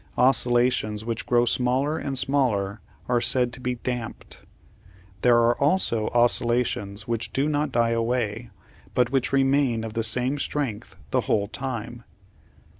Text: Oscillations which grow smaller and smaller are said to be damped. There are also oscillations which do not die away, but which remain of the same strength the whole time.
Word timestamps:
Oscillations 0.17 1.05
which 1.05 1.27
grow 1.27 1.45
smaller 1.45 1.99
and 1.99 2.17
smaller 2.17 2.81
are 3.07 3.21
said 3.21 3.53
to 3.53 3.59
be 3.59 3.75
damped. 3.75 4.41
There 5.21 5.37
are 5.37 5.55
also 5.59 6.07
oscillations 6.07 7.07
which 7.07 7.31
do 7.31 7.47
not 7.47 7.71
die 7.71 7.91
away, 7.91 8.49
but 8.95 9.11
which 9.11 9.31
remain 9.31 9.83
of 9.83 9.93
the 9.93 10.01
same 10.01 10.39
strength 10.39 10.95
the 11.11 11.21
whole 11.21 11.47
time. 11.47 12.03